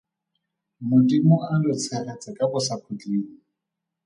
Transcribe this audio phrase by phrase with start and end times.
[0.89, 3.29] Modimo a lo tshegetse ka bosakhutleng.